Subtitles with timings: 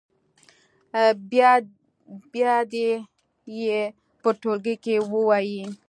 [2.33, 2.89] بیا دې
[3.61, 3.79] یې
[4.21, 5.63] په ټولګي کې ووایي.